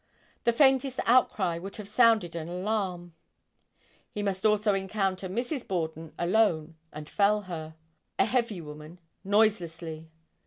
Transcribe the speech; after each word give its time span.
The 0.45 0.51
faintest 0.51 0.99
outcry 1.05 1.59
would 1.59 1.75
have 1.75 1.87
sounded 1.87 2.35
an 2.35 2.49
alarm. 2.49 3.13
He 4.09 4.23
must 4.23 4.47
also 4.47 4.73
encounter 4.73 5.29
Mrs. 5.29 5.67
Borden 5.67 6.11
alone 6.17 6.75
and 6.91 7.07
fell 7.07 7.41
her, 7.41 7.75
a 8.17 8.25
heavy 8.25 8.61
woman, 8.61 8.99
noiselessly. 9.23 10.09